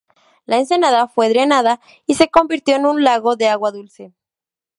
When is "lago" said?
3.03-3.35